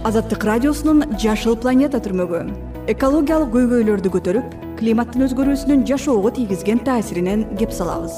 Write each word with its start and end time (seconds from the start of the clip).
азаттык 0.00 0.44
радиосунун 0.48 1.04
жашыл 1.20 1.58
планета 1.60 1.98
түрмөгү. 2.00 2.38
Экологиялык 2.88 3.50
көйгөйлөрдү 3.52 4.12
көтөрүп 4.14 4.54
климаттын 4.78 5.26
өзгөрүүсүнүн 5.26 5.82
жашоого 5.90 6.30
тийгизген 6.38 6.80
таасиринен 6.86 7.42
кеп 7.60 7.74
салабыз. 7.76 8.14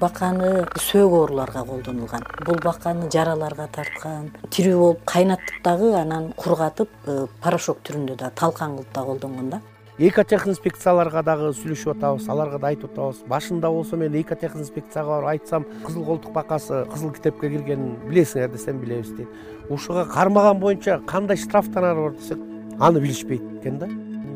Баканы 0.00 0.66
сөөк 0.82 1.14
ооруларга 1.20 1.62
колдонулган 1.64 2.26
бул 2.44 2.58
баканы 2.64 3.06
жараларга 3.12 3.68
тарткан 3.72 4.32
тирүү 4.50 4.82
болуп 4.82 5.06
кайнатып 5.06 5.62
дагы 5.64 5.94
анан 5.96 6.32
кургатып 6.36 6.90
э, 7.06 7.24
порошок 7.40 7.80
түрүндө 7.86 8.18
да 8.18 8.34
талкан 8.34 8.76
кылып 8.76 8.92
да 8.92 9.06
колдонгон 9.06 9.50
да 9.54 9.62
экотех 9.98 10.46
инспекцияларга 10.46 11.22
дагы 11.24 11.52
сүйлөшүп 11.56 11.94
атабыз 11.94 12.26
аларга 12.28 12.58
да 12.60 12.68
айтып 12.68 12.92
атабыз. 12.92 13.22
Башында 13.28 13.70
болсо 13.72 13.96
мен 13.96 14.14
экотех 14.20 14.56
инспекцияга 14.56 15.08
барып 15.08 15.28
айтсам 15.30 15.64
кызыл 15.86 16.04
колтук 16.04 16.32
бакасы 16.34 16.84
кызыл 16.92 17.12
китепке 17.16 17.48
киргенин 17.50 17.96
билесиңер 18.04 18.50
десем 18.52 18.80
билебиз 18.80 19.14
дейт 19.16 19.70
ушуга 19.70 20.04
кармаган 20.04 20.60
боюнча 20.60 21.00
кандай 21.06 21.36
штрафтанары 21.36 22.02
бар 22.02 22.12
десек 22.18 22.38
аны 22.78 23.00
билишпейт 23.00 23.42
экен 23.60 23.78
да. 23.78 23.88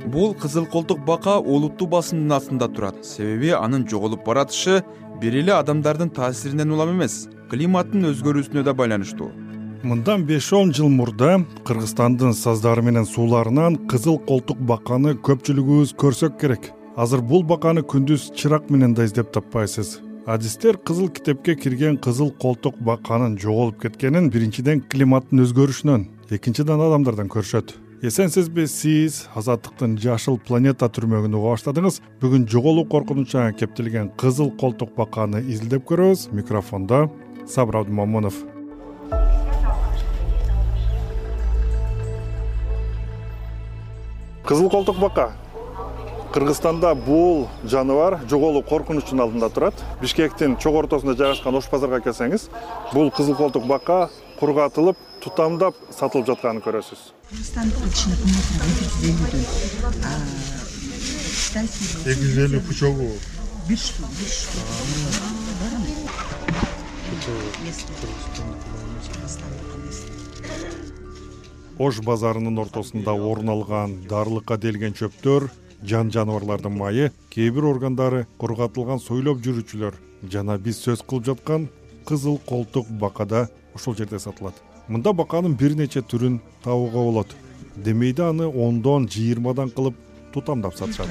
Бул 0.07 0.35
кызыл 0.35 0.65
колтук 0.65 1.05
бака 1.05 1.37
олуттуу 1.37 1.89
басымдын 1.89 2.33
астында 2.33 2.69
турат. 2.69 3.05
Себеби 3.05 3.53
анын 3.53 3.87
жоголуп 3.87 4.25
баратышы 4.25 4.83
бир 5.21 5.37
эле 5.37 5.53
адамдардын 5.53 6.09
таасиринен 6.09 6.73
улам 6.73 6.97
эмес. 6.97 7.29
Климаттын 7.51 8.09
өзгөрүүсүнө 8.15 8.65
да 8.65 8.73
байланыштуу 8.73 9.29
мындан 9.83 10.25
беш 10.27 10.53
он 10.53 10.73
жыл 10.73 10.89
мурда 10.89 11.41
кыргызстандын 11.65 12.35
саздары 12.35 12.83
менен 12.83 13.07
сууларынан 13.07 13.77
кызыл 13.89 14.19
колтук 14.19 14.59
баканы 14.61 15.15
көпчүлүгүбүз 15.15 15.95
көрсөк 16.01 16.39
керек. 16.41 16.71
Азыр 16.97 17.23
бул 17.23 17.43
баканы 17.43 17.83
күндүз 17.83 18.31
чырак 18.37 18.71
менен 18.71 18.95
да 18.95 19.05
издеп 19.05 19.33
таппайсыз. 19.33 20.01
Адистер 20.27 20.77
кызыл 20.77 21.09
китепке 21.09 21.55
кирген 21.55 21.97
кызыл 21.97 22.31
колтук 22.31 22.79
баканын 22.79 23.39
жоголуп 23.39 23.81
кеткенин 23.83 24.29
биринчиден 24.31 24.83
климаттын 24.83 25.45
өзгөрүшүнөн 25.47 26.07
экинчиден 26.31 26.81
адамдардан 26.81 27.33
көрүшөт. 27.33 27.75
Эсенсизби 28.03 28.67
сиз 28.67 29.27
азаттыктын 29.35 29.99
жашыл 30.01 30.39
планета 30.39 30.89
түрмөгүн 30.89 31.35
уга 31.37 31.57
баштадыңыз. 31.57 32.01
Бүгүн 32.21 32.47
жоголуу 32.49 32.87
коркунучуна 32.89 33.53
кептелген 33.53 34.13
кызыл 34.21 34.53
колтук 34.61 34.95
баканы 34.97 35.43
изилдеп 35.43 35.85
көрөбүз. 35.89 36.31
Микрофондо 36.33 37.11
сабыр 37.47 37.83
абдымомунов 37.83 38.41
кызыл 44.51 44.69
колтук 44.69 44.99
бака. 44.99 45.31
Кыргызстанда 46.35 46.95
бул 46.95 47.49
жаныбар 47.63 48.19
жоголуу 48.31 48.63
коркунучунун 48.67 49.23
алдында 49.23 49.49
турат. 49.49 49.75
Бишкектин 50.01 50.57
чок 50.59 50.75
ортосунда 50.75 51.15
жайгашкан 51.15 51.55
ош 51.55 51.69
базарга 51.71 52.01
келсеңиз 52.03 52.49
бул 52.93 53.13
кызыл 53.15 53.37
колтук 53.39 53.67
бака 53.71 54.11
кургатылып 54.41 54.97
тутамдап 55.23 55.75
сатылып 55.95 56.27
жатканын 56.33 56.63
көрөсүз. 56.67 56.99
Эки 57.31 57.47
жүз 61.47 61.71
элүүдөн 61.71 62.11
эки 62.11 62.25
жүз 62.25 62.39
элүү 62.49 62.61
пучогу. 62.67 63.07
бир 63.69 63.79
штук 63.79 64.11
бир 64.19 64.27
ош 71.81 72.01
базарынын 72.05 72.59
ортосунда 72.61 73.13
орун 73.31 73.49
алган 73.49 73.93
дарылыкка 74.09 74.59
делген 74.61 74.93
чөптөр 74.99 75.47
жан 75.93 76.11
жаныбарлардын 76.13 76.75
майы 76.77 77.07
кээ 77.33 77.53
бир 77.57 77.69
органдары 77.71 78.27
кургатылган 78.43 79.01
сойлоп 79.01 79.41
жүрүүчүлөр 79.47 79.97
жана 80.35 80.59
биз 80.59 80.83
сөз 80.85 81.01
кылып 81.09 81.31
жаткан 81.31 81.71
кызыл 82.05 82.37
колтук 82.51 82.91
бакада 83.01 83.47
ушул 83.75 83.97
жерде 83.97 84.19
сатылат. 84.19 84.61
Мында 84.89 85.15
баканын 85.17 85.57
бир 85.57 85.77
нече 85.79 86.03
түрүн 86.03 86.41
табууга 86.65 87.01
болот. 87.09 87.35
Демейде 87.77 88.29
аны 88.29 88.47
ондон 88.47 89.09
жыйырмадан 89.09 89.71
кылып 89.71 89.97
тутамдап 90.35 90.77
сатышат. 90.77 91.09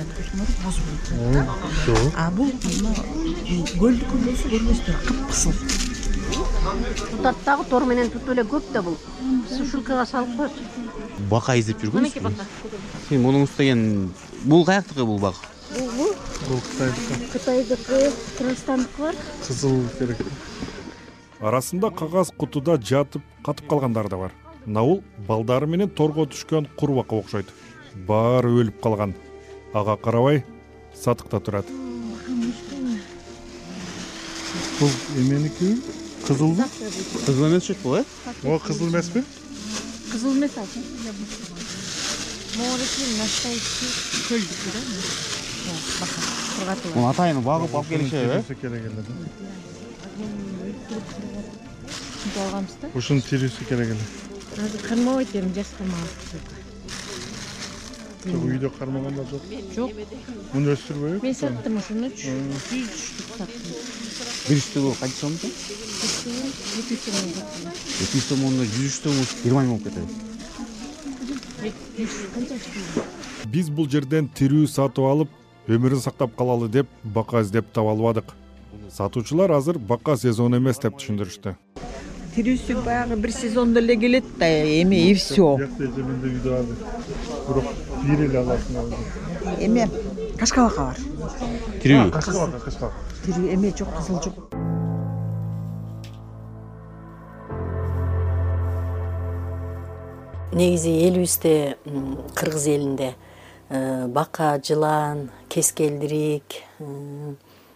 А 2.16 2.30
бул 2.38 2.52
көлдүкү 2.62 4.26
болсо 4.26 4.54
көрбөйсүздөр 4.54 5.06
кыпкызыл 5.08 5.79
тутат 7.12 7.44
дагы 7.46 7.66
тор 7.70 7.86
менен 7.86 8.10
тутуп 8.10 8.30
эле 8.36 8.44
көп 8.44 8.72
да 8.74 8.82
бул. 8.82 8.98
Сушилкага 9.50 10.06
салып 10.06 10.38
коет 10.38 10.52
бака 11.28 11.56
издеп 11.60 11.82
жүргөнсүзбү 11.84 12.00
мынакей 12.00 12.24
бака? 12.24 12.46
Мунуңуз 13.12 13.56
деген 13.58 14.12
бул 14.46 14.66
каяктыкы 14.66 15.06
бул 15.06 15.20
булбу 15.20 16.08
бул 16.48 16.62
кытайдыкы 16.66 17.32
кытайдыкы 17.34 18.12
кыргызстандыкы 18.38 19.02
бар. 19.02 19.16
Кызыл 19.48 19.82
керек. 20.00 20.24
Арасында 21.40 21.92
кагаз 21.92 22.32
кутуда 22.38 22.78
жатып 22.78 23.24
катып 23.46 23.70
калгандары 23.70 24.10
да 24.10 24.18
бар. 24.18 24.34
Мына 24.66 24.86
бул 24.86 25.04
балдары 25.28 25.68
менен 25.68 25.90
торго 25.90 26.26
түшкөн 26.26 26.70
курбакка 26.80 27.20
окшойт. 27.20 27.54
Баары 28.08 28.50
өлүп 28.64 28.82
калган. 28.82 29.16
Ага 29.74 29.98
карабай 29.98 30.44
сатыкта 30.96 31.40
турат. 31.40 31.68
Бул 34.80 34.92
эменикиби 35.18 35.99
кызылбы 36.30 36.64
кызыл 37.26 37.48
эмес 37.48 37.64
окшойт 37.64 37.80
бул 37.82 37.96
э? 37.96 38.04
Могу 38.44 38.60
кызыл 38.60 38.88
эмеспи? 38.90 39.24
Кызыл 40.12 40.34
эмес 40.38 40.52
ал 40.58 40.68
могунуки 42.60 43.04
настоящий 43.18 43.92
көлдүкү 44.30 44.70
да 44.76 44.82
муну 46.94 47.08
атайын 47.10 47.42
багып 47.42 47.74
алып 47.74 47.90
келишеби 47.90 48.38
э? 48.38 48.44
Керек 48.62 48.84
эле 48.92 49.02
да. 49.02 49.04
Ушинтип 52.30 52.42
алганбыз 52.46 52.76
да. 52.82 52.88
Ушунун 52.94 53.24
тирүүсү 53.26 53.66
керек 53.70 53.96
эле. 53.96 54.06
Азыр 54.58 54.82
кармабайт 54.88 55.36
эми 55.36 55.54
жас 55.56 55.74
жок 58.26 58.44
үйдө 58.44 58.70
кармагандар 58.78 59.26
жок. 59.32 59.42
Жок. 59.76 59.92
муну 60.54 60.72
өстүрбөйбү 60.74 61.24
мен 61.24 61.36
саттым 61.36 61.78
ушунучу 61.78 62.30
жүз 62.70 62.90
штук 63.00 63.28
саттым. 63.38 63.74
Бир 64.50 64.60
штугу 64.60 64.90
канча 65.00 65.16
сом 65.20 65.34
экен 65.34 65.52
эки 68.00 68.18
жүз 68.18 68.24
сом 68.28 68.40
эки 68.50 68.76
жүз 68.76 68.94
штугу 68.98 69.22
жыйырма 69.44 69.62
миң 69.64 69.72
болуп 69.72 69.84
кетеби 69.88 70.08
канча 72.36 72.56
биз 73.54 73.70
бул 73.70 73.90
жерден 73.90 74.28
тирүү 74.36 74.68
сатып 74.68 75.06
алып 75.06 75.30
өмүрүн 75.70 76.02
сактап 76.02 76.36
калалы 76.38 76.68
деп 76.70 76.88
бака 77.04 77.42
издеп 77.42 77.72
таба 77.74 77.92
албадык. 77.92 78.34
Сатуучулар 78.92 79.52
азыр 79.52 79.78
бака 79.78 80.18
сезону 80.18 80.58
эмес 80.58 80.80
деп 80.82 80.98
түшүндүрүштү. 80.98 81.56
Тирүүсү 82.36 82.84
баягы 82.86 83.16
бир 83.22 83.32
сезондо 83.34 83.80
эле 83.82 83.96
келет 83.98 84.26
да 84.40 84.48
эми 84.48 85.10
и 85.10 85.14
все 85.14 85.42
үйдө 85.42 86.66
бирок 87.48 87.89
бир 88.06 88.26
эле 88.28 88.40
аласың 88.42 88.74
эме 89.60 89.90
кашкабака 90.40 90.92
бар. 90.92 91.06
Тирүүбү 91.84 92.12
кашкабака 92.16 92.66
кашкабака 92.66 93.10
тирүү 93.26 93.54
эме 93.54 93.72
жок 93.76 93.90
кызыл 93.98 94.22
жок 94.24 94.38
негизи 100.56 100.94
элибизде 101.08 101.78
кыргыз 102.36 102.68
элинде 102.68 103.14
э, 103.70 104.08
бака 104.08 104.60
жылан 104.66 105.30
кескелдирик 105.50 106.64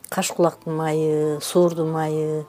каш 0.09 0.31
кулактын 0.31 0.75
майы 0.75 1.39
суурдун 1.41 1.91
майы 1.91 2.45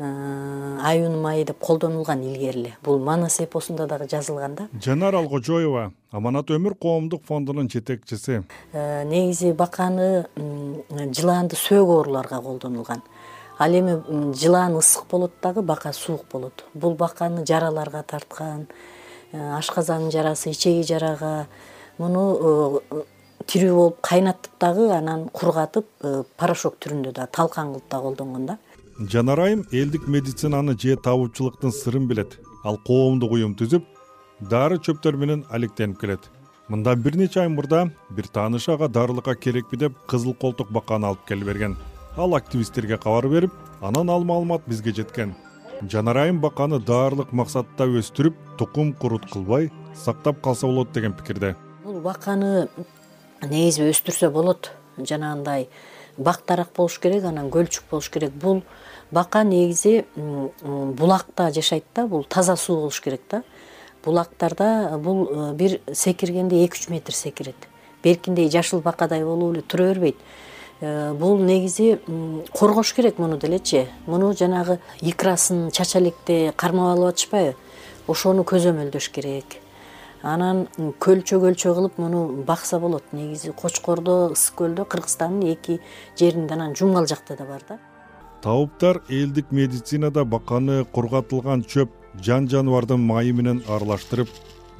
Э, 0.00 0.78
аюунун 0.86 1.20
майы 1.20 1.44
деп 1.44 1.58
колдонулган 1.58 2.20
илгери 2.22 2.60
эле 2.60 2.76
бул 2.84 3.00
манас 3.02 3.40
эпосунда 3.40 3.88
дагы 3.90 4.06
жазылган 4.06 4.54
да 4.54 4.68
жанар 4.84 5.16
алкожоева 5.18 5.90
аманат 6.12 6.52
өмүр 6.54 6.76
коомдук 6.78 7.24
фондунун 7.26 7.68
жетекчиси. 7.68 8.44
Э, 8.72 9.02
негизи 9.02 9.50
баканы 9.50 10.28
жылаанды 10.36 11.56
сөөк 11.56 11.90
ооруларга 11.96 12.38
колдонулган. 12.40 13.02
Ал 13.58 13.72
эми 13.74 13.98
жылаан 14.38 14.78
ысык 14.78 15.10
болот 15.10 15.32
дагы 15.42 15.62
бака 15.62 15.92
суук 15.92 16.26
болот. 16.30 16.64
Бул 16.74 16.94
баканы 16.94 17.44
жараларга 17.44 18.04
тарткан 18.04 18.68
э, 19.32 19.58
ашказандын 19.58 20.12
жарасы 20.12 20.52
ичеги 20.52 20.86
жарага 20.86 21.48
муну 21.98 22.82
тирүү 23.50 23.74
болуп 23.74 24.00
кайнатып 24.00 24.60
дагы 24.60 24.92
анан 24.94 25.28
кургатып 25.28 25.90
порошок 26.36 26.78
түрүндө 26.78 27.16
да 27.18 27.26
талкан 27.26 27.72
кылып 27.72 27.90
да 27.90 27.98
колдонгон 27.98 28.46
да 28.46 28.58
жанар 28.98 29.38
айым 29.38 29.64
элдик 29.70 30.08
медицинаны 30.08 30.76
же 30.76 30.96
табуучулуктун 30.96 31.70
сырын 31.70 32.08
билет 32.08 32.40
ал 32.64 32.78
коомдук 32.78 33.30
уюм 33.30 33.54
түзүп 33.54 33.84
дары 34.40 34.78
чөптөр 34.78 35.16
менен 35.16 35.44
алектенип 35.50 36.00
келет. 36.00 36.30
Мындан 36.68 37.00
бир 37.02 37.14
нече 37.16 37.40
ай 37.40 37.48
мурда 37.48 37.92
бир 38.10 38.26
таанышы 38.26 38.72
ага 38.72 38.88
дарылыкка 38.88 39.36
керекпи 39.36 39.76
деп 39.76 39.94
кызыл 40.08 40.34
колтук 40.34 40.72
баканы 40.72 41.06
алып 41.06 41.24
келип 41.28 41.46
берген. 41.46 41.76
Ал 42.16 42.34
активисттерге 42.34 42.98
кабар 42.98 43.28
берип 43.28 43.52
анан 43.80 44.10
ал 44.10 44.24
маалымат 44.24 44.66
бизге 44.66 44.92
жеткен. 44.92 45.36
Жанар 45.88 46.16
айым 46.16 46.40
баканы 46.40 46.80
даарылык 46.80 47.30
максатта 47.32 47.86
өстүрүп 47.86 48.34
тукум 48.58 48.92
курут 48.92 49.30
кылбай 49.30 49.70
сактап 49.94 50.42
калса 50.42 50.66
болот 50.66 50.90
деген 50.92 51.12
пикирде. 51.12 51.54
Бул 51.84 52.00
баканы 52.00 52.68
негизи 53.42 53.86
өстүрсө 53.92 54.32
болот 54.32 54.72
жанагындай 54.98 55.68
бактарак 56.16 56.72
болуш 56.76 56.98
керек 56.98 57.24
анан 57.24 57.50
көлчүк 57.50 57.84
болуш 57.90 58.10
керек. 58.10 58.32
Бул 58.32 58.62
бака 59.10 59.44
негизи 59.44 60.04
булакта 60.62 61.50
жашайт 61.54 61.84
да 61.94 62.06
бул 62.06 62.24
таза 62.24 62.56
суу 62.56 62.80
болуш 62.80 63.00
керек 63.00 63.22
да. 63.30 63.42
Булактарда 64.04 64.98
бул 64.98 65.28
э, 65.30 65.52
бир 65.54 65.80
секиргенде 65.92 66.64
эки 66.64 66.78
үч 66.78 66.88
метр 66.88 67.12
секирет. 67.12 67.56
Беркиндей 68.02 68.50
жашыл 68.50 68.80
бакадай 68.80 69.24
болуп 69.24 69.54
эле 69.54 69.62
тура 69.62 69.88
бербейт. 69.92 70.16
Э, 70.80 71.12
бул 71.14 71.38
негизи 71.38 71.98
коргош 72.52 72.94
керек 72.94 73.18
муну 73.18 73.36
делечи 73.36 73.88
муну 74.06 74.32
жанагы 74.32 74.78
икрасын 75.00 75.70
чача 75.70 75.98
электе 75.98 76.52
кармап 76.56 76.96
алып 76.96 77.14
атышпайбы? 77.14 77.56
Ошону 78.06 78.42
көзөмөлдөш 78.42 79.10
керек 79.12 79.58
анан 80.22 80.66
көлчө 80.76 81.38
көлчө 81.42 81.74
кылып 81.74 81.98
муну 81.98 82.44
бакса 82.46 82.78
болот. 82.78 83.04
Негизи 83.12 83.52
кочкордо 83.52 84.32
ысык 84.32 84.58
көлдө 84.58 84.84
кыргызстандын 84.84 85.52
эки 85.52 85.80
жеринде 86.18 86.54
анан 86.54 86.74
жумгал 86.74 87.06
жакта 87.06 87.36
да 87.36 87.44
бар 87.44 87.62
да. 87.68 87.78
Табыптар 88.42 89.02
элдик 89.08 89.50
медицинада 89.50 90.24
баканы 90.24 90.84
кургатылган 90.84 91.62
чөп 91.62 91.90
жан 92.22 92.48
жаныбардын 92.48 93.00
майы 93.00 93.32
менен 93.32 93.62
аралаштырып 93.68 94.28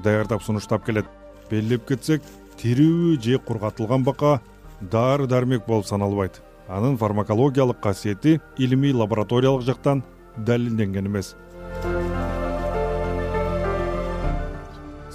даярдап 0.02 0.42
сунуштап 0.42 0.84
келет. 0.86 1.06
Белгилеп 1.50 1.86
кетсек 1.88 2.22
тирүүбү 2.58 3.20
же 3.22 3.38
кургатылган 3.38 4.04
бака 4.04 4.40
дары 4.80 5.26
дармек 5.26 5.66
болуп 5.66 5.86
саналбайт. 5.86 6.42
Анын 6.68 6.98
фармакологиялык 6.98 7.80
касиети 7.80 8.40
илимий 8.58 8.92
лабораториялык 8.92 9.62
жактан 9.62 10.04
далилденген 10.36 11.06
эмес 11.06 11.34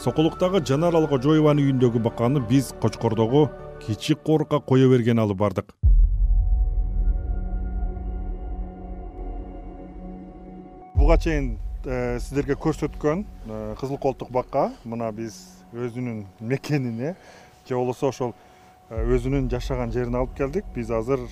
сокулуктагы 0.04 0.60
жанар 0.68 0.98
алкожоеванын 1.00 1.64
үйүндөгү 1.64 2.02
баканы 2.04 2.42
биз 2.44 2.74
кочкордогу 2.84 3.46
кичик 3.80 4.20
коорукка 4.28 4.58
кое 4.60 4.90
берген 4.92 5.22
алып 5.24 5.38
бардык. 5.40 5.70
Буга 10.98 11.16
чейин 11.24 11.54
э, 11.86 12.20
сиздерге 12.20 12.58
көрсөткөн 12.60 13.24
э, 13.24 13.76
кызыл 13.80 13.96
колтук 13.96 14.34
бака 14.36 14.74
мына 14.84 15.08
биз 15.16 15.40
өзүнүн 15.72 16.26
мекенине 16.42 17.16
же 17.70 17.78
болбосо 17.78 18.12
ошол 18.12 18.36
э, 18.90 19.00
өзүнүн 19.08 19.48
жашаган 19.56 19.96
жерине 19.96 20.20
алып 20.20 20.36
келдик. 20.36 20.68
Биз 20.76 20.92
азыр 20.92 21.24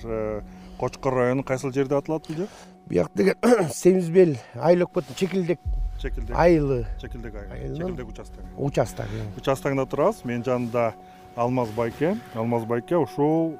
кочкор 0.80 1.20
району 1.20 1.44
кайсыл 1.44 1.76
жерде 1.76 2.00
аталат 2.00 2.24
бул 2.26 2.40
жер? 2.40 2.58
Бияк 2.88 3.12
деген 3.14 3.36
семизбел 3.74 4.38
айыл 4.56 4.88
өкмөтүнүн 4.88 5.20
чекилдек 5.20 5.60
чекилдек. 6.02 6.36
Айылы 6.36 6.84
чекилдек 7.00 7.34
айыл 7.34 7.52
айылынын 7.52 7.78
чекилдек 7.78 8.08
участогу 8.08 8.46
участогу 8.56 9.22
участогунда 9.36 9.86
турабыз. 9.86 10.24
Менин 10.24 10.44
жанымда 10.44 10.94
алмаз 11.36 11.70
байке. 11.70 12.16
Алмаз 12.34 12.64
байке 12.64 12.96
ушул 12.96 13.56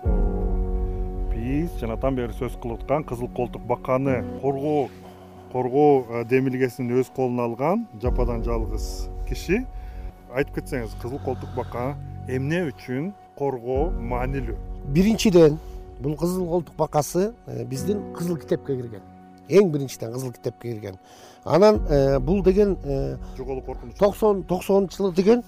биз 1.33 1.73
жанатан 1.81 2.17
бери 2.17 2.35
сөз 2.39 2.59
кылып 2.63 2.83
аткан 2.83 3.05
кызыл 3.05 3.29
колтук 3.29 3.63
баканы 3.67 4.23
коргоо 4.43 4.89
коргоо 5.53 6.05
э, 6.09 6.25
демилгесин 6.25 6.91
өз 6.99 7.11
колуна 7.15 7.45
алган 7.45 7.87
жападан 8.03 8.45
жалгыз 8.45 9.09
киши. 9.29 9.65
Айтып 10.33 10.61
кетсеңиз 10.61 10.95
кызыл 11.03 11.21
колтук 11.25 11.51
бака 11.57 11.97
эмне 12.29 12.65
үчүн 12.71 13.13
коргоо 13.37 13.91
маанилүү? 13.91 14.57
Биринчиден 14.95 15.59
бул 16.01 16.17
кызыл 16.17 16.47
колтук 16.49 16.77
бакасы 16.77 17.33
э, 17.47 17.65
биздин 17.65 18.15
кызыл 18.15 18.37
китепке 18.37 18.77
кирген 18.77 19.03
эң 19.49 19.71
биринчиден 19.73 20.13
кызыл 20.13 20.33
китепке 20.33 20.73
кирген. 20.73 20.99
Анан 21.45 21.81
э, 21.89 22.19
бул 22.21 22.43
деген 22.43 22.77
э, 22.85 23.17
жоголуу 23.37 23.63
коркунуч 23.63 23.97
токсон 23.99 24.43
токсонунчу 24.45 24.97
жылы 24.97 25.15
деген 25.15 25.43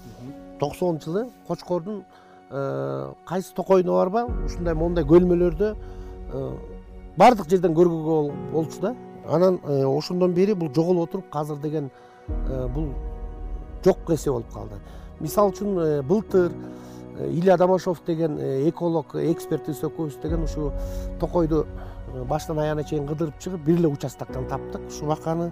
токсонунчу 0.59 1.11
жылы 1.11 1.29
кочкордун 1.47 2.03
э, 2.49 3.13
кайсы 3.25 3.53
токойуна 3.53 3.91
барба 3.91 4.25
ушундай 4.45 4.75
моундай 4.75 5.05
көлмөлөрдө 5.05 5.75
баардык 7.17 7.49
жерден 7.49 7.73
көргөнгө 7.73 8.51
болчу 8.51 8.81
да. 8.81 8.95
Анан 9.25 9.59
ошондон 9.65 10.33
бери 10.33 10.53
бул 10.53 10.73
жоголуп 10.75 11.09
отуруп 11.09 11.35
азыр 11.35 11.57
деген 11.57 11.89
бул 12.75 12.89
жок 13.85 14.09
нерсе 14.09 14.31
болуп 14.31 14.51
калды. 14.53 14.75
Мисалы 15.19 15.53
үчүн 15.53 16.03
былтыр 16.03 16.51
илья 17.29 17.55
дамашов 17.57 18.01
деген 18.05 18.37
эколог 18.67 19.15
экспертибиз 19.15 19.79
экөөбүз 19.79 20.21
деген 20.21 20.43
ушу 20.43 20.73
токойду 21.19 21.65
башынан 22.29 22.63
аягына 22.63 22.83
чейин 22.83 23.07
кыдырып 23.07 23.39
чыгып 23.39 23.65
бир 23.65 23.79
эле 23.79 23.87
участоктон 23.87 24.47
таптык. 24.47 24.87
Ушул 24.87 25.07
баканы 25.07 25.51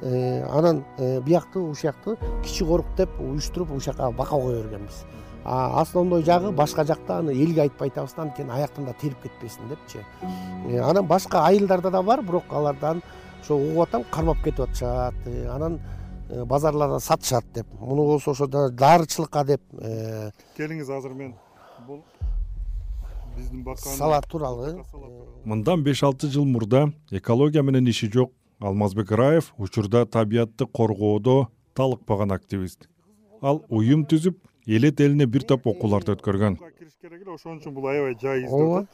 Э, 0.00 0.44
анан 0.44 0.84
э, 0.96 1.20
биякты 1.20 1.58
ушуякту 1.58 2.16
кичи 2.44 2.64
корук 2.64 2.86
деп 2.96 3.10
уюштуруп 3.18 3.72
ушул 3.72 3.92
жака 3.92 4.10
бака 4.12 4.38
кое 4.38 4.62
бергенбиз. 4.62 5.04
Основной 5.44 6.22
жагы 6.22 6.52
башка 6.52 6.84
жакта 6.84 7.18
аны 7.18 7.32
элге 7.32 7.62
айтпай 7.62 7.88
атабыз 7.88 8.12
да 8.12 8.22
анткени 8.22 8.50
аяктан 8.50 8.84
да 8.84 8.92
терип 8.92 9.20
кетпесин 9.22 9.68
депчи. 9.68 9.98
Э, 10.68 10.78
анан 10.78 11.04
башка 11.06 11.44
айылдарда 11.46 11.90
да 11.90 12.02
бар 12.02 12.22
бирок 12.22 12.44
алардан 12.50 13.02
ошо 13.42 13.56
угуп 13.56 13.88
атам 13.88 14.04
кармап 14.04 14.38
кетип 14.44 14.60
атышат. 14.60 15.14
Анан 15.50 15.80
базарларда 16.28 17.00
сатышат 17.00 17.44
деп. 17.52 17.66
Муну 17.80 18.04
болсо 18.04 18.30
ошо 18.30 18.46
дарычылыкка 18.46 19.44
деп 19.44 19.62
келиңиз 20.56 20.96
азыр 20.96 21.14
мен 21.14 21.34
бул 21.88 22.04
биздин 23.38 23.62
баканы 23.64 23.96
салат 23.96 24.26
тууралуу. 24.28 24.84
Мындан 25.44 25.82
беш 25.82 26.02
алты 26.02 26.28
жыл 26.28 26.44
мурда 26.44 26.92
экология 27.10 27.62
менен 27.62 27.88
иши 27.88 28.10
жок. 28.12 28.32
Алмазбек 28.60 29.12
раев 29.12 29.52
учурда 29.56 30.04
табиятты 30.06 30.66
коргоодо 30.66 31.48
талыкпаган 31.74 32.32
активист. 32.32 32.88
Ал 33.40 33.64
уюм 33.68 34.04
түзүп 34.04 34.40
элет 34.68 35.00
элине 35.00 35.26
бир 35.26 35.42
топ 35.48 35.66
окууларды 35.66 36.12
өткөргөн. 36.12 36.58
Кириш 36.78 36.92
керек 37.00 37.22
эле 37.22 37.32
ошон 37.32 37.56
үчүн 37.56 37.72
бул 37.72 37.86
аябай 37.88 38.14
жайыз 38.20 38.52
ооба 38.52 38.84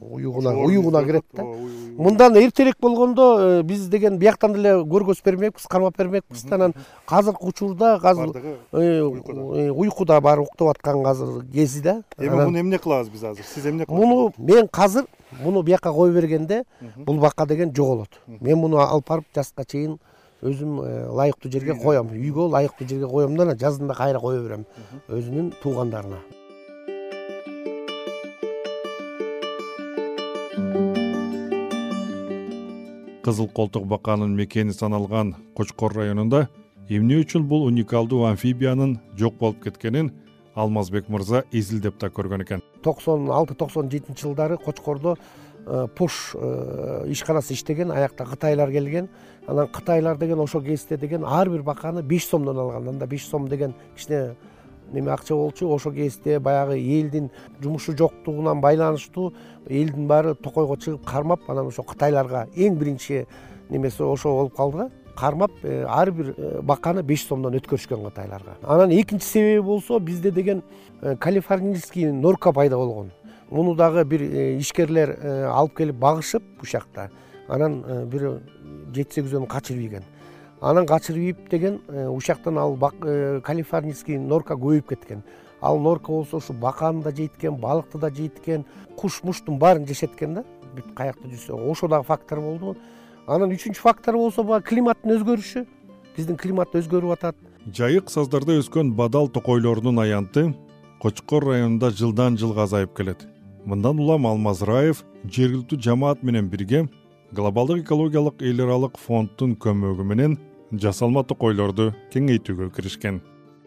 уюгуна 0.00 0.54
уюгуна 0.58 1.04
кирет 1.04 1.24
да 1.32 1.44
мындан 1.44 2.36
эртерээк 2.36 2.80
болгондо 2.80 3.26
э, 3.38 3.62
биз 3.62 3.86
деген 3.88 4.18
бияктан 4.18 4.54
деле 4.54 4.74
көргөзүп 4.82 5.24
бермекпиз 5.24 5.68
кармап 5.70 5.96
бермекпиз 5.96 6.42
да. 6.42 6.54
Анан 6.56 6.74
азыркы 7.06 7.46
учурда 7.46 7.94
азыр 8.02 8.34
э, 8.72 9.00
уйкуда. 9.00 10.20
баары 10.20 10.42
уктап 10.42 10.68
аткан 10.68 11.06
азыр 11.06 11.44
кези 11.44 11.80
да. 11.80 12.02
Эми 12.18 12.34
муну 12.34 12.60
эмне 12.60 12.78
кылабыз 12.78 13.10
биз 13.10 13.24
азыр? 13.24 13.44
Сиз 13.44 13.66
эмне 13.66 13.86
кыласыз 13.86 14.06
муну 14.06 14.32
мен 14.36 14.68
азыр 14.72 15.06
муну 15.40 15.62
бияка 15.62 15.92
кое 15.92 16.12
бергенде 16.12 16.64
бул 16.96 17.20
бака 17.20 17.46
деген 17.46 17.72
жоголот 17.74 18.20
мен 18.26 18.58
муну 18.58 18.78
алып 18.78 19.06
барып 19.08 19.26
жазга 19.34 19.64
чейин 19.64 19.98
өзүм 20.42 20.80
э, 20.82 21.06
ылайыктуу 21.10 21.50
жерге 21.52 21.74
коем. 21.76 22.10
Үйгө 22.12 22.48
ылайыктуу 22.48 22.88
жерге 22.88 23.08
коем 23.08 23.36
да 23.36 23.44
анан 23.44 23.58
жазында 23.58 23.94
кайра 23.94 24.20
кое 24.20 24.40
берем. 24.42 24.66
Өзүнүн 25.08 25.52
туугандарына. 25.62 26.20
Кызыл 33.22 33.48
колтук 33.48 33.84
баканын 33.86 34.32
мекени 34.34 34.72
саналган 34.72 35.36
кочкор 35.54 35.92
районунда 35.92 36.48
эмне 36.88 37.20
үчүн 37.20 37.44
бул 37.46 37.66
уникалдуу 37.68 38.24
амфибиянын 38.30 38.98
жок 39.18 39.36
болуп 39.38 39.62
кеткенин 39.62 40.10
алмазбек 40.54 41.08
мырза 41.08 41.44
изилдеп 41.52 42.00
да 42.00 42.08
көргөн 42.08 42.42
экен. 42.42 42.62
Токсон 42.82 43.30
алты 43.30 43.54
токсон 43.54 43.90
жетинчи 43.90 44.24
жылдары 44.24 44.56
кочкордо 44.56 45.16
пуш 45.96 46.32
э, 46.34 47.04
ишканасы 47.08 47.54
иштеген 47.54 47.90
аякта 47.90 48.24
кытайлар 48.24 48.70
келген. 48.70 49.08
Анан 49.46 49.68
кытайлар 49.68 50.16
деген 50.18 50.38
ошол 50.40 50.62
кезде 50.62 50.96
деген 50.96 51.24
ар 51.24 51.48
бир 51.48 51.62
баканы 51.62 52.02
беш 52.02 52.26
сомдон 52.28 52.58
алган. 52.58 52.88
Анда 52.88 53.06
беш 53.06 53.26
сом 53.26 53.48
деген 53.48 53.74
кичине 53.96 54.36
неме 54.92 55.12
акча 55.12 55.34
болчу 55.34 55.68
ошол 55.68 55.92
кезде 55.92 56.38
баягы 56.38 56.78
элдин 56.78 57.30
жумушу 57.60 57.96
жоктугунан 57.96 58.60
байланыштуу 58.60 59.32
элдин 59.68 60.06
баары 60.06 60.34
токойго 60.34 60.76
чыгып 60.76 61.04
кармап 61.04 61.48
анан 61.48 61.68
ошо 61.68 61.82
кытайларга 61.82 62.48
эң 62.56 62.78
биринчи 62.78 63.26
немеси 63.68 64.02
ошол 64.02 64.36
болуп 64.36 64.56
калды 64.56 64.78
да 64.78 64.90
кармап 65.16 65.52
э, 65.62 65.84
ар 65.88 66.10
бир 66.10 66.34
э, 66.36 66.60
баканы 66.62 67.02
беш 67.02 67.26
сомдон 67.26 67.54
өткөрүшкөн 67.58 68.04
кытайларга. 68.08 68.56
Анан 68.62 68.90
экинчи 68.90 69.24
себеби 69.24 69.60
болсо 69.60 69.98
бизде 69.98 70.30
деген 70.30 70.62
э, 71.02 71.16
калифорнийский 71.16 72.10
норка 72.10 72.52
пайда 72.52 72.76
болгон 72.76 73.10
муну 73.50 73.74
дагы 73.74 74.04
бир 74.04 74.22
ишкерлер 74.60 75.16
алып 75.50 75.76
келип 75.76 75.96
багышып 75.96 76.42
ушул 76.62 76.78
жакта 76.78 77.10
анан 77.48 77.82
бир 78.10 78.40
жети 78.94 79.20
сегизөөнү 79.20 79.48
качырып 79.50 79.82
ийген. 79.82 80.04
Анан 80.60 80.86
качырып 80.86 81.22
ийип 81.22 81.50
деген 81.50 81.80
ушул 81.88 82.20
жактан 82.26 82.58
ал 82.58 82.76
калифорнийский 83.42 84.18
норка 84.18 84.54
көбөйүп 84.54 84.88
кеткен. 84.88 85.22
Ал 85.60 85.78
норка 85.78 86.12
болсо 86.12 86.36
ушу 86.36 86.52
баканы 86.52 87.02
да 87.02 87.10
жейт 87.10 87.36
экен 87.36 87.56
балыкты 87.56 87.98
да 87.98 88.10
жейт 88.10 88.38
экен 88.38 88.64
куш 88.96 89.22
муштун 89.22 89.58
баарын 89.58 89.86
жешет 89.86 90.14
экен 90.14 90.34
да. 90.34 90.44
Бүт 90.76 90.94
каякта 90.94 91.28
жүрсө 91.28 91.58
ошол 91.70 91.88
дагы 91.88 92.04
фактор 92.04 92.40
болду 92.40 92.76
анан 93.26 93.50
үчүнчү 93.50 93.80
фактор 93.80 94.14
болсо 94.16 94.44
баягы 94.44 94.68
климаттын 94.68 95.16
өзгөрүшү. 95.16 95.66
Биздин 96.16 96.36
климат 96.36 96.74
өзгөрүп 96.74 97.12
атат. 97.12 97.36
Жайык 97.66 98.10
саздарда 98.10 98.56
өскөн 98.60 98.94
бадал 98.96 99.28
токойлордун 99.28 99.98
аянты 99.98 100.54
кочкор 101.00 101.44
районунда 101.44 101.90
жылдан 101.90 102.38
жылга 102.38 102.62
азайып 102.64 102.96
келет 102.96 103.26
мындан 103.66 103.98
улам 104.00 104.26
алмаз 104.26 104.62
раев 104.62 105.02
жергиликтүү 105.24 105.80
жамаат 105.80 106.22
менен 106.22 106.48
бирге 106.48 106.86
глобалдык 107.32 107.84
экологиялык 107.84 108.42
эл 108.42 108.62
аралык 108.64 108.96
фонддун 108.98 109.56
көмөгү 109.56 110.06
менен 110.06 110.38
жасалма 110.72 111.22
токойлорду 111.24 111.90
кеңейтүүгө 112.14 112.70
киришкен. 112.76 113.20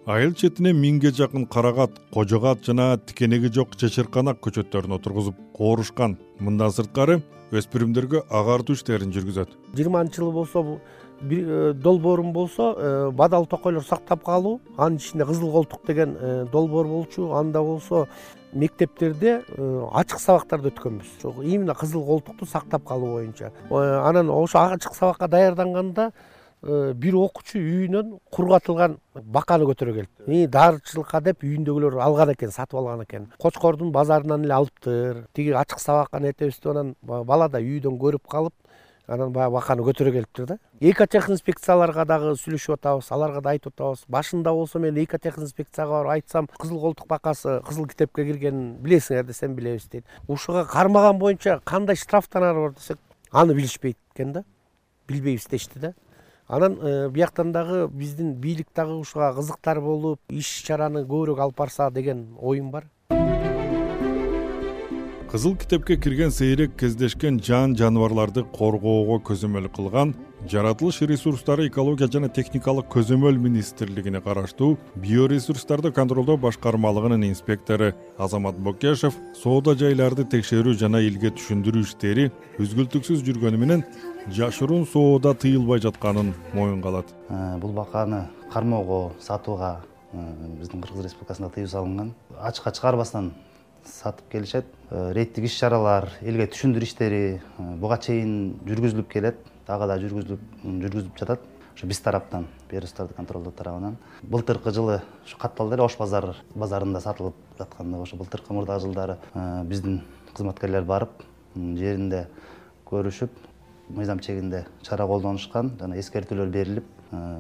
Айыл 0.06 0.34
четине 0.36 0.74
миңге 0.76 1.14
жакын 1.16 1.46
карагат 1.48 2.00
кожогат 2.12 2.66
жана 2.66 2.98
тикенеги 2.98 3.52
жок 3.54 3.78
чечирканак 3.80 4.42
көчөттөрүн 4.44 4.98
отургузуп 4.98 5.38
коорушкан 5.56 6.18
мындан 6.40 6.74
сырткары 6.76 7.22
өспүрүмдөргө 7.56 8.26
агартуу 8.30 8.76
иштерин 8.76 9.14
жүргүзөт. 9.16 9.54
Жыйырманчы 9.78 10.20
жылы 10.20 10.34
болсо 10.34 10.64
бир 11.22 11.48
э, 11.48 11.74
долбоорум 11.74 12.34
болсо 12.34 12.74
э, 12.78 13.12
бадал 13.12 13.46
токойлор 13.46 13.84
сактап 13.84 14.26
калуу 14.26 14.60
анын 14.78 14.98
ичинде 14.98 15.26
кызыл 15.26 15.52
колтук 15.52 15.86
деген 15.88 16.18
э, 16.20 16.46
долбоор 16.52 16.88
болчу 16.88 17.32
анда 17.34 17.62
болсо 17.62 18.08
мектептерде 18.54 19.42
ачык 19.92 20.20
сабактарды 20.20 20.70
өткөнбүз. 20.70 21.44
Именно 21.44 21.74
кызыл 21.76 22.06
колтукту 22.06 22.46
сактап 22.46 22.86
калуу 22.88 23.16
боюнча. 23.18 23.52
Анан 23.70 24.30
ошо 24.30 24.60
ачык 24.60 24.94
сабакка 24.96 25.28
даярданганда 25.28 26.12
бир 26.64 27.16
окуучу 27.20 27.60
үйүнөн 27.60 28.14
кургатылган 28.32 28.98
баканы 29.14 29.66
көтөрө 29.68 29.94
келип 29.98 30.50
дарычылыкка 30.50 31.20
деп 31.22 31.44
үйүндөгүлөр 31.44 31.98
алган 32.00 32.32
экен 32.32 32.52
сатып 32.56 32.80
алган 32.80 33.04
экен. 33.04 33.28
Кочкордун 33.38 33.92
базарынан 33.92 34.46
эле 34.46 34.54
алыптыр. 34.54 35.26
Тиги 35.34 35.52
ачык 35.52 35.80
сабакка 35.84 36.22
нетебиз 36.24 36.62
деп 36.64 36.72
анан 36.72 36.96
бала 37.02 37.50
да 37.50 37.60
үйдөн 37.60 38.00
көрүп 38.00 38.30
калып 38.32 38.54
анан 39.08 39.32
баягы 39.34 39.54
баканы 39.54 39.84
көтөрө 39.84 40.12
келиптир 40.12 40.46
да. 40.48 40.58
Экотех 40.80 41.30
инспекцияларга 41.30 42.06
дагы 42.06 42.34
сүйлөшүп 42.40 42.78
атабыз 42.78 43.12
аларга 43.12 43.42
да 43.42 43.54
айтып 43.54 43.74
атабыз. 43.74 44.06
Башында 44.08 44.54
болсо 44.54 44.80
мен 44.80 44.98
экотех 45.04 45.38
инспекцияга 45.38 45.92
барып 45.92 46.12
айтсам 46.12 46.48
кызыл 46.60 46.80
колтук 46.80 47.08
бакасы 47.08 47.60
кызыл 47.68 47.88
китепке 47.88 48.26
киргенин 48.26 48.78
билесиңер 48.84 49.26
десем 49.28 49.56
билебиз 49.56 49.90
дейт. 49.92 50.06
Ушуга 50.28 50.66
кармаган 50.66 51.20
боюнча 51.20 51.60
кандай 51.66 51.96
штрафтанары 51.96 52.68
бар 52.68 52.78
десек 52.78 53.00
аны 53.32 53.54
билишпейт 53.54 53.98
экен 54.16 54.34
да. 54.34 54.44
Билбейбиз 55.08 55.48
дешти 55.48 55.80
да. 55.80 55.94
Анан 56.48 56.78
э, 56.82 57.10
бияктан 57.10 57.52
дагы 57.52 57.88
биздин 57.88 58.34
бийлик 58.34 58.68
дагы 58.76 58.94
ушуга 58.94 59.34
кызыктар 59.34 59.82
болуп 59.82 60.20
иш 60.30 60.64
чараны 60.64 61.04
көбүрөөк 61.04 61.40
алып 61.40 61.58
барса 61.58 61.90
деген 61.92 62.36
оюм 62.40 62.72
бар 62.72 62.86
кызыл 65.34 65.56
китепке 65.56 65.96
кирген 65.98 66.30
сейрек 66.30 66.76
кездешкен 66.78 67.40
жан 67.42 67.72
жаныбарларды 67.74 68.44
коргоого 68.54 69.16
көзөмөл 69.26 69.66
кылган 69.74 70.12
жаратылыш 70.46 71.00
ресурстары 71.10 71.66
экология 71.70 72.06
жана 72.06 72.28
техникалык 72.30 72.86
көзөмөл 72.94 73.40
министрлигине 73.42 74.20
караштуу 74.22 74.76
биоресурстарды 74.94 75.90
контролдоо 75.92 76.38
башкармалыгынын 76.38 77.26
инспектору 77.32 77.88
азамат 78.20 78.60
бокешев 78.60 79.18
соода 79.34 79.74
жайларды 79.74 80.28
текшерүү 80.36 80.76
жана 80.78 81.02
элге 81.02 81.32
түшүндүрүү 81.40 81.82
иштери 81.88 82.28
үзгүлтүксүз 82.62 83.24
жүргөнү 83.26 83.62
менен 83.64 83.82
жашыруун 84.38 84.86
соода 84.86 85.34
тыйылбай 85.34 85.82
жатканын 85.82 86.30
моюнга 86.54 86.92
алат 86.92 87.10
э, 87.30 87.58
бул 87.58 87.74
баканы 87.74 88.28
кармоого 88.54 89.16
сатууга 89.20 89.80
э, 90.12 90.22
биздин 90.60 90.86
кыргыз 90.86 91.08
республикасында 91.08 91.50
тыюу 91.58 91.74
салынган. 91.74 92.14
Ачыкка 92.38 92.72
чыгарбастан 92.78 93.32
сатып 93.86 94.30
келишет. 94.32 94.66
Э, 94.90 95.12
рейдтик 95.14 95.46
иш 95.46 95.58
чаралар 95.60 96.10
элге 96.22 96.48
түшүндүрүү 96.52 96.88
иштери 96.88 97.22
э, 97.40 97.66
буга 97.80 97.98
чейин 97.98 98.56
жүргүзүлүп 98.68 99.10
келет. 99.12 99.38
Дагы 99.68 99.88
да 99.88 99.98
жүргүзүлүп 100.02 100.64
жүргүзүлүп 100.64 101.20
жатат. 101.20 101.44
Ошо 101.74 101.88
биз 101.90 102.00
тараптан 102.06 102.48
биоресурстарды 102.70 103.16
контролдоо 103.18 103.52
тарабынан. 103.52 103.98
Былтыркы 104.22 104.72
жылы 104.72 105.02
ушу 105.26 105.38
катталды 105.38 105.76
эле 105.76 105.84
ош 105.84 105.98
базар 105.98 106.36
базарында 106.56 107.02
сатылып 107.02 107.36
жатканда 107.58 108.02
ошо 108.02 108.18
былтыркы 108.18 108.54
мурдагы 108.54 108.86
жылдары 108.86 109.18
э, 109.34 109.64
биздин 109.66 110.02
кызматкерлер 110.34 110.84
барып 110.84 111.24
жеринде 111.56 112.28
көрүшүп 112.90 113.32
мыйзам 113.90 114.20
чегинде 114.20 114.66
чара 114.82 115.08
колдонушкан 115.08 115.74
жана 115.80 115.98
эскертүүлөр 116.00 116.50
берилип 116.50 116.86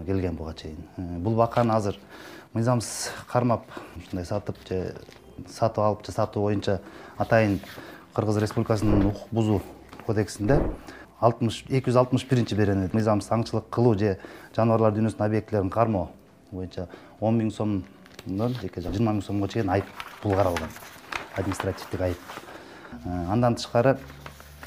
келген 0.05 0.35
буга 0.35 0.53
чейин. 0.53 0.77
Бул 0.97 1.35
баканы 1.35 1.73
азыр 1.73 1.97
мыйзамсыз 2.53 3.11
кармап 3.31 3.65
ушундай 3.97 4.25
сатып 4.25 4.57
же 4.69 4.95
сатып 5.49 5.83
алып 5.83 6.05
же 6.05 6.11
сатуу 6.11 6.43
боюнча 6.43 6.79
атайын 7.17 7.59
кыргыз 8.13 8.37
республикасынын 8.37 9.07
укук 9.07 9.29
бузуу 9.31 9.61
кодексинде 10.05 10.59
алтымыш 11.19 11.63
эки 11.69 11.89
жүз 11.89 11.99
алтымыш 12.01 12.25
биринчи 12.29 12.55
беренеде 12.55 12.91
мыйзамсыз 12.93 13.31
аңчылык 13.31 13.69
кылуу 13.71 13.95
же 13.99 14.17
жаныбарлар 14.55 14.93
дүйнөсүнүн 14.93 15.27
объектилерин 15.27 15.69
кармоо 15.71 16.09
боюнча 16.51 16.87
он 17.19 17.39
миң 17.39 17.51
сомдон 17.51 18.57
жыйырма 18.59 19.13
миң 19.15 19.23
сомго 19.23 19.47
чейин 19.47 19.69
айып 19.73 19.87
пул 20.21 20.35
каралган. 20.35 20.69
Административдик 21.35 22.01
айып. 22.01 22.17
Э, 23.05 23.25
андан 23.31 23.55
тышкары 23.55 23.97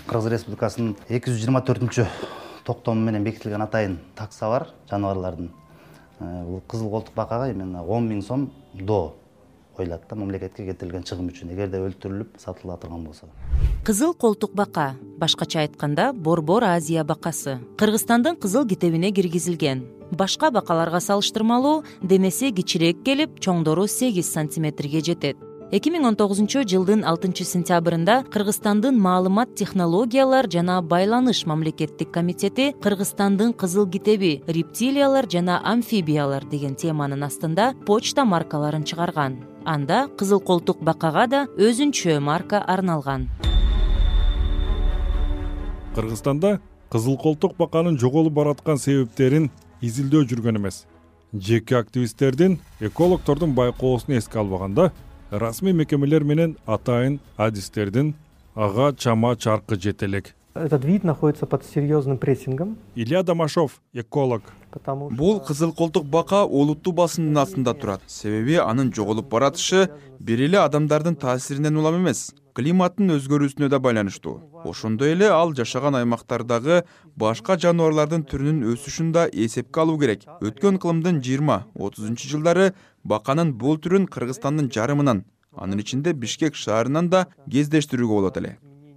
кыргыз 0.07 0.31
республикасынын 0.33 0.97
эки 1.09 1.31
жүз 1.31 1.43
жыйырма 1.43 1.63
төртүнчү 1.67 2.07
токтому 2.65 3.05
менен 3.05 3.25
бекитилген 3.25 3.63
атайын 3.63 3.99
такса 4.17 4.49
бар 4.49 4.69
жаныбарлардын. 4.91 5.53
Э, 6.21 6.45
бул 6.45 6.63
кызыл 6.69 6.91
колтук 6.91 7.15
бакага 7.15 7.51
именно 7.53 7.85
он 7.85 8.09
миң 8.09 8.23
сом 8.23 8.51
доо 8.73 9.15
коюлат 9.77 10.09
да 10.09 10.17
мамлекетке 10.17 10.67
кетирилген 10.67 11.05
чыгым 11.05 11.29
үчүн. 11.31 11.53
Эгерде 11.55 11.81
өлтүрүлүп 11.85 12.39
сатыла 12.41 12.77
турган 12.81 13.05
болсо. 13.05 13.29
Кызыл 13.85 14.15
колтук 14.15 14.55
бака 14.55 14.95
башкача 15.19 15.61
айтканда 15.61 16.13
борбор 16.13 16.65
азия 16.65 17.05
бакасы. 17.05 17.59
Кыргызстандын 17.79 18.37
кызыл 18.37 18.67
китебине 18.67 19.13
киргизилген. 19.13 19.85
Башка 20.11 20.51
бакаларга 20.51 21.01
салыштырмалуу 21.01 21.85
демеси 22.03 22.53
кичирээк 22.53 23.03
келип 23.05 23.41
чоңдору 23.41 23.87
сегиз 23.87 24.33
сантиметрге 24.33 25.01
жетет. 25.01 25.37
Эки 25.75 25.91
миң 25.91 26.05
он 26.07 26.15
тогузунчу 26.15 26.61
жылдын 26.63 27.01
алтынчы 27.11 27.43
сентябрында 27.43 28.21
кыргызстандын 28.31 29.01
маалымат 29.03 29.57
технологиялар 29.59 30.47
жана 30.47 30.77
байланыш 30.79 31.41
мамлекеттик 31.51 32.13
комитети 32.15 32.69
кыргызстандын 32.85 33.51
кызыл 33.51 33.89
китеби 33.91 34.45
рептилиялар 34.47 35.27
жана 35.27 35.59
амфибиялар 35.65 36.47
деген 36.47 36.79
теманын 36.79 37.27
астында 37.27 37.73
почта 37.85 38.25
маркаларын 38.25 38.87
чыгарган 38.87 39.41
анда 39.67 40.07
кызыл 40.19 40.41
колтук 40.41 40.81
бакага 40.81 41.27
да 41.27 41.41
өзүнчө 41.59 42.21
марка 42.21 42.63
арналган. 42.75 43.29
Кыргызстанда 45.95 46.61
кызыл 46.91 47.17
колтук 47.19 47.57
баканын 47.59 47.99
жоголуп 47.99 48.33
бараткан 48.39 48.79
себептерин 48.79 49.51
изилдөө 49.83 50.29
жүргөн 50.31 50.61
эмес. 50.61 50.87
Жеке 51.33 51.77
активисттердин 51.77 52.59
экологтордун 52.81 53.55
байкоосун 53.55 54.17
эске 54.17 54.39
албаганда 54.39 54.93
расмий 55.31 55.73
мекемелер 55.73 56.25
менен 56.25 56.57
атайын 56.67 57.21
адистердин 57.37 58.15
ага 58.55 58.93
чама 58.97 59.37
чаркы 59.37 59.77
жете 59.77 60.07
элек 60.07 60.35
этот 60.65 60.85
вид 60.85 61.05
находится 61.05 61.47
под 61.47 61.65
серьезным 61.65 62.19
прессингом. 62.19 62.77
Илья 62.95 63.23
домашов 63.23 63.81
эколог. 63.93 64.43
Бул 65.11 65.41
кызыл 65.41 65.73
колтук 65.73 66.07
бака 66.07 66.45
олуттуу 66.45 66.93
басымдын 66.93 67.39
астында 67.39 67.75
турат. 67.75 68.03
Себеби 68.07 68.57
анын 68.57 68.93
жоголуп 68.93 69.29
баратышы 69.29 69.91
бир 70.19 70.41
эле 70.41 70.59
адамдардын 70.59 71.17
таасиринен 71.17 71.77
улам 71.77 72.01
эмес. 72.01 72.35
Климаттын 72.55 73.13
өзгөрүүсүнө 73.17 73.69
да 73.69 73.79
байланыштуу. 73.79 74.41
Ошондой 74.65 75.13
эле 75.13 75.29
ал 75.29 75.55
жашаган 75.55 75.95
аймактардагы 75.95 76.85
башка 77.17 77.57
жаныбарлардын 77.61 78.25
түрүнүн 78.25 78.65
өсүшүн 78.73 79.13
да 79.13 79.29
эсепке 79.33 79.81
алуу 79.81 79.99
керек. 80.01 80.25
Өткөн 80.41 80.81
ыкымдын 80.81 81.21
жыйырма 81.21 81.67
отузунчу 81.75 82.29
жылдары 82.33 82.73
баканын 83.05 83.53
бул 83.53 83.77
түрүн 83.77 84.09
кыргызстандын 84.09 84.73
жарымынан 84.73 85.25
анын 85.57 85.81
ичинде 85.81 86.13
бишкек 86.13 86.55
шаарынан 86.55 87.11
да 87.11 87.27
кездештирүүгө 87.51 88.19
болот 88.21 88.41
эле 88.41 88.57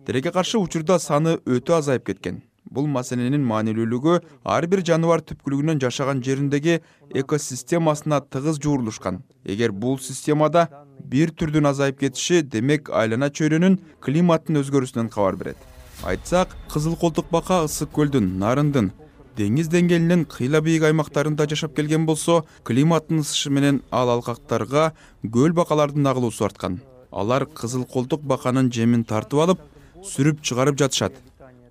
тилекке 0.09 0.31
каршы 0.33 0.57
учурда 0.57 0.95
саны 0.97 1.35
өтө 1.45 1.75
азайып 1.77 2.07
кеткен. 2.07 2.39
Бул 2.65 2.87
маселенин 2.89 3.43
маанилүүлүгү 3.45 4.15
ар 4.41 4.65
бир 4.65 4.81
жаныбар 4.81 5.21
түпкүлүгүнөн 5.21 5.77
жашаган 5.83 6.23
жериндеги 6.25 6.79
экосистемасына 7.13 8.17
тыгыз 8.33 8.57
жуурулушкан. 8.57 9.21
Эгер 9.45 9.71
бул 9.71 9.99
системада 10.01 10.65
бир 11.13 11.29
түрдүн 11.29 11.69
азайып 11.69 12.01
кетиши 12.01 12.41
демек 12.41 12.89
айлана 12.89 13.29
чөйрөнүн 13.29 13.77
климаттын 14.01 14.63
өзгөрүүсүнөн 14.63 15.13
кабар 15.13 15.37
берет. 15.37 15.61
Айтсак 16.01 16.57
кызыл 16.73 16.97
колтук 16.97 17.29
бака 17.29 17.61
ысык 17.69 17.93
көлдүн 17.93 18.33
нарындын 18.41 18.91
деңиз 19.37 19.69
деңгээлинен 19.69 20.25
кыйла 20.25 20.65
бийик 20.65 20.89
аймактарында 20.89 21.45
жашап 21.53 21.77
келген 21.77 22.09
болсо 22.09 22.47
климаттын 22.65 23.21
ысышы 23.21 23.53
менен 23.53 23.83
ал 23.91 24.09
алкактарга 24.17 24.93
көл 25.21 25.53
бакалардын 25.53 26.09
агылуусу 26.09 26.49
арткан. 26.49 26.81
Алар 27.11 27.45
кызыл 27.45 27.85
колтук 27.85 28.25
баканын 28.25 28.71
жемин 28.73 29.03
тартып 29.05 29.45
алып 29.45 29.69
сүрүп 30.05 30.41
чыгарып 30.41 30.77
жатышат. 30.79 31.13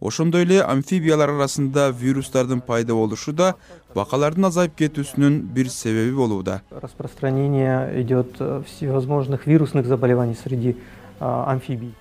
Ошондой 0.01 0.45
эле 0.47 0.61
амфибиялар 0.63 1.33
арасында 1.33 1.89
вирустардын 1.91 2.61
пайда 2.63 2.95
болушу 2.95 3.33
да 3.33 3.55
бакалардын 3.97 4.47
азайып 4.47 4.77
кетүүсүнүн 4.79 5.41
бир 5.55 5.71
себеби 5.75 6.15
болууда. 6.15 6.63
Распространение 6.71 8.01
идет 8.03 8.37
э, 8.39 8.63
всевозможных 8.67 9.47
вирусных 9.47 9.87
заболеваний 9.87 10.37
среди 10.37 10.71
э, 10.71 10.75
амфибий. 11.21 11.95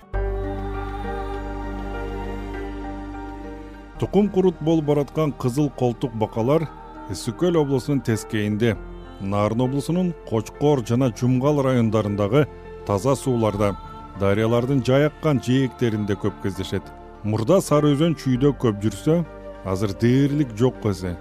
Тукум 3.98 4.28
курут 4.28 4.54
болуп 4.60 4.84
бараткан 4.84 5.32
кызыл 5.32 5.68
колтук 5.70 6.14
бакалар 6.14 6.68
ысык 7.10 7.36
көл 7.38 7.58
облусунун 7.58 8.00
тескейинде. 8.00 8.76
Нарын 9.20 9.60
облусунун 9.60 10.14
кочкор 10.28 10.86
жана 10.86 11.12
жумгал 11.18 11.62
райондарындагы 11.62 12.46
таза 12.86 13.16
сууларда 13.16 13.76
дарыялардын 14.20 14.82
жайаккан 14.84 15.40
жээктеринде 15.44 16.14
көп 16.18 16.42
кездешет. 16.42 16.82
Мурда 17.22 17.60
сары 17.60 17.94
өзөн 17.94 18.16
чүйдө 18.18 18.52
көп 18.62 18.82
жүрсө 18.82 19.22
азыр 19.64 19.94
дээрлик 20.00 20.54
жок 20.58 20.84
эсе 20.90 21.16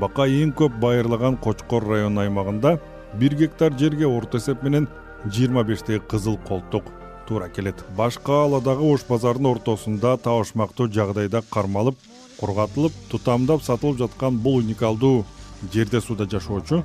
бака 0.00 0.26
эң 0.26 0.52
көп 0.58 0.76
байырлаган 0.82 1.36
кочкор 1.36 1.84
району 1.86 2.20
аймагында 2.22 2.78
бир 3.20 3.34
гектар 3.38 3.74
жерге 3.78 4.06
орто 4.06 4.38
эсеп 4.38 4.62
менен 4.62 4.88
жыйырма 5.26 5.64
бештей 5.64 6.00
кызыл 6.00 6.38
колтук 6.48 6.84
туура 7.28 7.48
келет. 7.48 7.84
Баш 7.96 8.18
кааладагы 8.18 8.84
ош 8.92 9.04
базарынын 9.08 9.52
ортосунда 9.52 10.16
табышмактуу 10.16 10.88
жагдайда 10.92 11.42
кармалып 11.50 11.96
кургатылып 12.40 12.92
тутамдап 13.10 13.62
сатылып 13.62 13.98
жаткан 13.98 14.38
бул 14.38 14.58
уникалдуу 14.58 15.24
жерде 15.72 16.00
сууда 16.00 16.28
жашоочу 16.30 16.82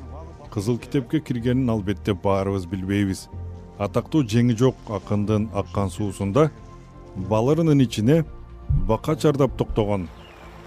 кызыл 0.53 0.77
китепке 0.77 1.20
киргенин 1.20 1.70
албетте 1.70 2.13
баарыбыз 2.13 2.65
билбейбиз 2.65 3.27
атактуу 3.80 4.24
жеңи 4.34 4.56
жок 4.60 4.76
акындын 5.00 5.50
аккан 5.62 5.90
суусунда 5.90 6.50
балырынын 7.30 7.84
ичине 7.86 8.24
бака 8.88 9.16
чардап 9.16 9.56
токтогон 9.58 10.08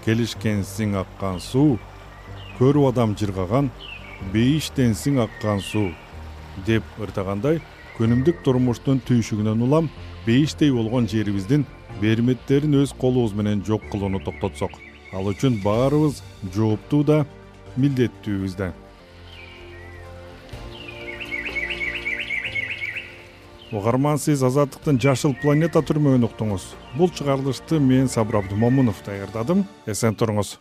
келишкенсиң 0.05 0.97
аккан 1.03 1.39
суу 1.39 1.77
көрүп 2.59 2.89
адам 2.91 3.13
жыргаган 3.19 3.69
бейиштенсиң 4.33 5.21
аккан 5.27 5.61
суу 5.61 5.91
деп 6.67 6.83
ырдагандай 7.01 7.61
күнүмдүк 7.97 8.41
турмуштун 8.45 9.01
түйшүгүнөн 9.07 9.61
улам 9.67 9.89
бейиштей 10.25 10.71
болгон 10.73 11.07
жерибиздин 11.09 11.65
берметтерин 12.01 12.79
өз 12.81 12.93
колубуз 12.97 13.35
менен 13.37 13.61
жок 13.65 13.83
кылууну 13.91 14.21
токтотсок. 14.25 14.71
Ал 15.13 15.29
үчүн 15.29 15.59
баарыбыз 15.61 16.23
жооптуу 16.55 17.03
да 17.05 17.19
милдеттүүбүз 17.77 18.55
да 18.57 18.71
угарман 23.73 24.19
сиз 24.21 24.43
азаттыктын 24.45 24.99
жашыл 25.01 25.33
планета 25.41 25.81
түрмөгүн 25.81 26.27
уктуңуз. 26.29 26.67
Бул 26.97 27.09
чыгарылышты 27.09 27.79
мен 27.79 28.07
сабыр 28.07 28.41
абдымомунов 28.43 29.01
даярдадым. 29.05 29.65
Эсен 29.87 30.15
туруңуз. 30.15 30.59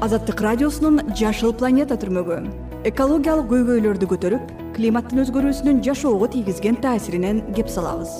Азаттык 0.00 0.40
радиосунун 0.40 1.14
жашыл 1.18 1.52
планета 1.56 1.96
түрмөгү 2.00 2.40
экологиялык 2.86 3.48
көйгөйлөрдү 3.50 4.06
көтөрүп 4.12 4.50
климаттын 4.76 5.24
өзгөрүүсүнүн 5.24 5.80
жашоого 5.82 6.28
тийгизген 6.30 6.78
таасиринен 6.84 7.40
кеп 7.56 7.72
салабыз 7.72 8.12